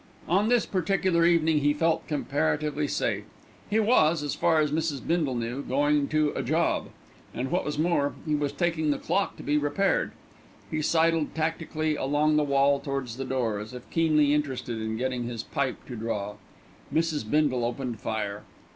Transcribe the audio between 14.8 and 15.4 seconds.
in getting